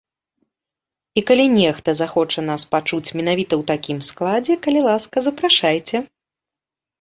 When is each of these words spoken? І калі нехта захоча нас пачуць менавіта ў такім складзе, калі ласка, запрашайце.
І 1.19 1.23
калі 1.31 1.43
нехта 1.57 1.93
захоча 2.01 2.41
нас 2.45 2.61
пачуць 2.73 3.13
менавіта 3.19 3.53
ў 3.59 3.63
такім 3.73 3.99
складзе, 4.09 4.53
калі 4.65 4.79
ласка, 4.89 5.17
запрашайце. 5.29 5.97